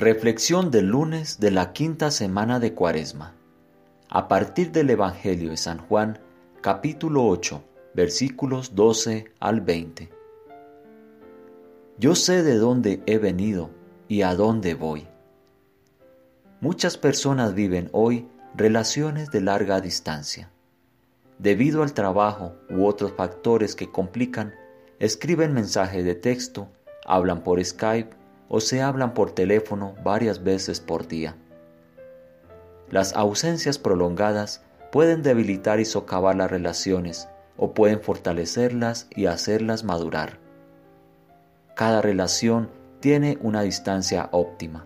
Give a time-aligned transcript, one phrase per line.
[0.00, 3.34] Reflexión del lunes de la quinta semana de Cuaresma.
[4.08, 6.18] A partir del Evangelio de San Juan,
[6.62, 10.08] capítulo 8, versículos 12 al 20.
[11.98, 13.68] Yo sé de dónde he venido
[14.08, 15.06] y a dónde voy.
[16.62, 20.50] Muchas personas viven hoy relaciones de larga distancia.
[21.38, 24.54] Debido al trabajo u otros factores que complican,
[24.98, 26.70] escriben mensajes de texto,
[27.04, 28.18] hablan por Skype,
[28.52, 31.36] o se hablan por teléfono varias veces por día.
[32.90, 40.40] Las ausencias prolongadas pueden debilitar y socavar las relaciones o pueden fortalecerlas y hacerlas madurar.
[41.76, 42.68] Cada relación
[42.98, 44.84] tiene una distancia óptima.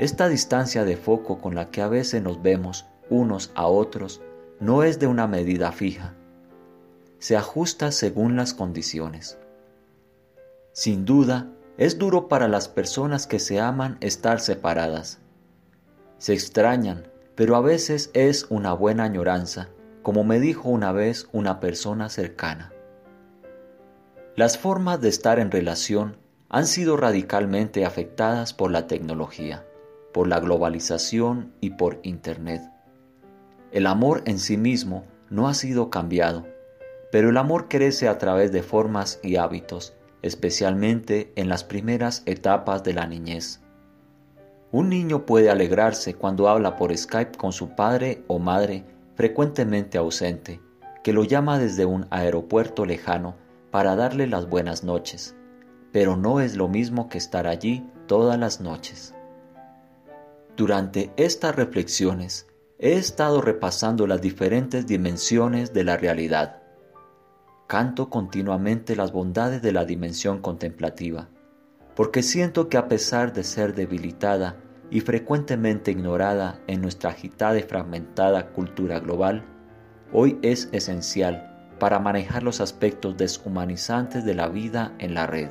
[0.00, 4.20] Esta distancia de foco con la que a veces nos vemos unos a otros
[4.58, 6.14] no es de una medida fija.
[7.20, 9.38] Se ajusta según las condiciones.
[10.72, 15.20] Sin duda, es duro para las personas que se aman estar separadas.
[16.18, 19.68] Se extrañan, pero a veces es una buena añoranza,
[20.02, 22.72] como me dijo una vez una persona cercana.
[24.34, 26.16] Las formas de estar en relación
[26.48, 29.64] han sido radicalmente afectadas por la tecnología,
[30.12, 32.62] por la globalización y por Internet.
[33.70, 36.44] El amor en sí mismo no ha sido cambiado,
[37.12, 42.82] pero el amor crece a través de formas y hábitos especialmente en las primeras etapas
[42.82, 43.60] de la niñez.
[44.70, 50.60] Un niño puede alegrarse cuando habla por Skype con su padre o madre frecuentemente ausente,
[51.02, 53.36] que lo llama desde un aeropuerto lejano
[53.70, 55.34] para darle las buenas noches,
[55.92, 59.14] pero no es lo mismo que estar allí todas las noches.
[60.56, 62.46] Durante estas reflexiones
[62.78, 66.62] he estado repasando las diferentes dimensiones de la realidad
[67.68, 71.28] canto continuamente las bondades de la dimensión contemplativa,
[71.94, 74.56] porque siento que a pesar de ser debilitada
[74.90, 79.44] y frecuentemente ignorada en nuestra agitada y fragmentada cultura global,
[80.14, 85.50] hoy es esencial para manejar los aspectos deshumanizantes de la vida en la red.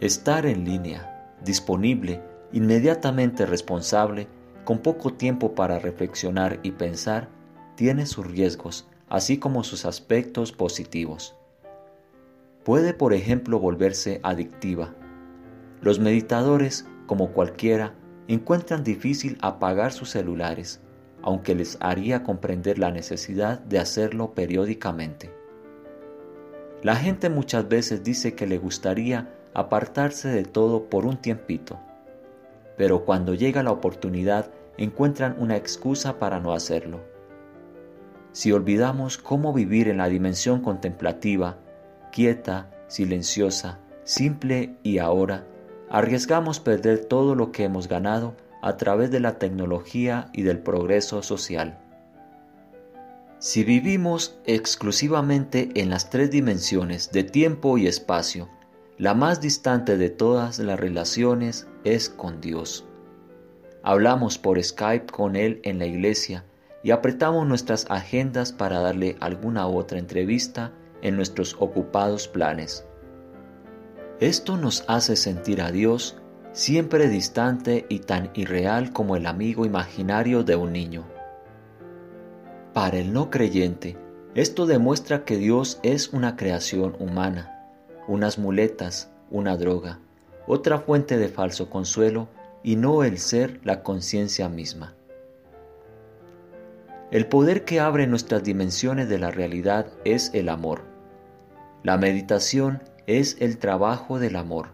[0.00, 4.26] Estar en línea, disponible, inmediatamente responsable,
[4.64, 7.28] con poco tiempo para reflexionar y pensar,
[7.76, 11.34] tiene sus riesgos así como sus aspectos positivos.
[12.64, 14.94] Puede, por ejemplo, volverse adictiva.
[15.80, 17.94] Los meditadores, como cualquiera,
[18.26, 20.80] encuentran difícil apagar sus celulares,
[21.22, 25.32] aunque les haría comprender la necesidad de hacerlo periódicamente.
[26.82, 31.80] La gente muchas veces dice que le gustaría apartarse de todo por un tiempito,
[32.76, 37.00] pero cuando llega la oportunidad encuentran una excusa para no hacerlo
[38.32, 41.58] si olvidamos cómo vivir en la dimensión contemplativa,
[42.12, 45.46] quieta, silenciosa, simple y ahora,
[45.90, 51.22] arriesgamos perder todo lo que hemos ganado a través de la tecnología y del progreso
[51.22, 51.78] social.
[53.38, 58.48] Si vivimos exclusivamente en las tres dimensiones de tiempo y espacio,
[58.96, 62.84] la más distante de todas las relaciones es con Dios.
[63.84, 66.44] Hablamos por Skype con Él en la iglesia
[66.82, 70.72] y apretamos nuestras agendas para darle alguna otra entrevista
[71.02, 72.84] en nuestros ocupados planes.
[74.20, 76.16] Esto nos hace sentir a Dios
[76.52, 81.06] siempre distante y tan irreal como el amigo imaginario de un niño.
[82.72, 83.96] Para el no creyente,
[84.34, 87.68] esto demuestra que Dios es una creación humana,
[88.08, 90.00] unas muletas, una droga,
[90.46, 92.28] otra fuente de falso consuelo
[92.62, 94.94] y no el ser la conciencia misma.
[97.10, 100.82] El poder que abre nuestras dimensiones de la realidad es el amor.
[101.82, 104.72] La meditación es el trabajo del amor.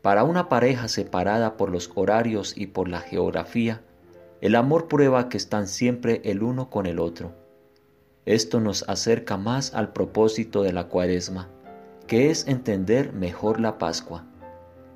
[0.00, 3.82] Para una pareja separada por los horarios y por la geografía,
[4.40, 7.32] el amor prueba que están siempre el uno con el otro.
[8.24, 11.50] Esto nos acerca más al propósito de la cuaresma,
[12.06, 14.24] que es entender mejor la Pascua,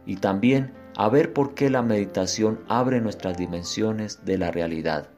[0.07, 5.11] y también a ver por qué la meditación abre nuestras dimensiones de la realidad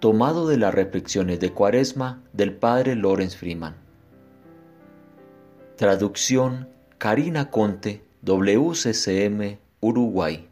[0.00, 3.76] tomado de las reflexiones de Cuaresma del padre Lorenz Freeman.
[5.76, 6.68] Traducción
[6.98, 10.47] Karina Conte, WCCM, Uruguay.